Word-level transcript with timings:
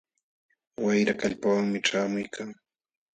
Wayra 0.83 1.13
kallpawanmi 1.19 1.79
ćhaamuykan. 1.87 2.49